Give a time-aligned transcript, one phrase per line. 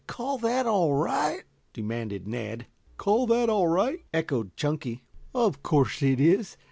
[0.07, 1.43] Call that all right?"
[1.73, 2.65] demanded Ned.
[2.97, 5.03] "Call that all right?" echoed Chunky.
[5.35, 6.57] "Of course it is.